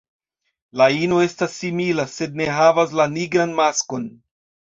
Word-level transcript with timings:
La 0.81 0.85
ino 1.01 1.19
estas 1.25 1.57
simila, 1.57 2.07
sed 2.15 2.41
ne 2.41 2.47
havas 2.55 2.97
la 3.01 3.07
nigran 3.19 3.53
maskon. 3.63 4.09